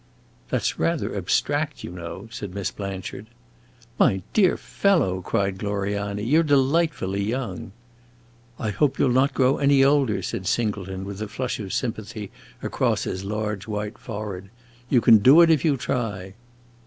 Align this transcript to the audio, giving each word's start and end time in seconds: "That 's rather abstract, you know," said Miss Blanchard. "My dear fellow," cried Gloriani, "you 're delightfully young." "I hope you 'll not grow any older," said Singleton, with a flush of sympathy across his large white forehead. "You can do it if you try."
"That 0.49 0.63
's 0.63 0.79
rather 0.79 1.15
abstract, 1.15 1.83
you 1.83 1.91
know," 1.91 2.27
said 2.31 2.55
Miss 2.55 2.71
Blanchard. 2.71 3.27
"My 3.99 4.23
dear 4.33 4.57
fellow," 4.57 5.21
cried 5.21 5.59
Gloriani, 5.59 6.23
"you 6.23 6.39
're 6.39 6.43
delightfully 6.43 7.21
young." 7.23 7.71
"I 8.57 8.71
hope 8.71 8.97
you 8.97 9.05
'll 9.05 9.11
not 9.13 9.35
grow 9.35 9.59
any 9.59 9.83
older," 9.83 10.23
said 10.23 10.47
Singleton, 10.47 11.05
with 11.05 11.21
a 11.21 11.27
flush 11.27 11.59
of 11.59 11.71
sympathy 11.71 12.31
across 12.63 13.03
his 13.03 13.23
large 13.23 13.67
white 13.67 13.99
forehead. 13.99 14.49
"You 14.89 15.01
can 15.01 15.19
do 15.19 15.39
it 15.41 15.51
if 15.51 15.63
you 15.63 15.77
try." 15.77 16.33